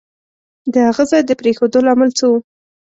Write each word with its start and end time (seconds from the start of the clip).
د 0.73 0.75
هغه 0.87 1.03
ځای 1.11 1.21
د 1.25 1.31
پرېښودو 1.39 1.77
لامل 1.87 2.09
څه 2.17 2.25
وو؟ 2.29 2.37